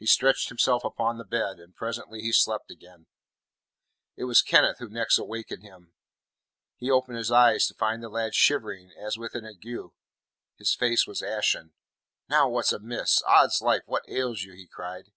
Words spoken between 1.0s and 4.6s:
the bed, and presently he slept again. It was